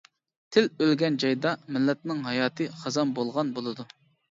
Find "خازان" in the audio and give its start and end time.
2.83-3.15